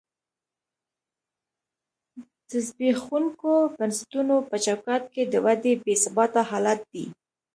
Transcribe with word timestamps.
د 2.49 2.51
زبېښونکو 2.67 3.53
بنسټونو 3.77 4.35
په 4.49 4.55
چوکاټ 4.65 5.03
کې 5.13 5.23
د 5.27 5.33
ودې 5.45 5.73
بې 5.83 5.93
ثباته 6.03 6.41
حالت 6.49 6.79
دی. 6.93 7.05